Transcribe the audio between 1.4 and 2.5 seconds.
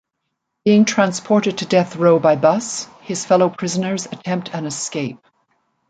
to death row by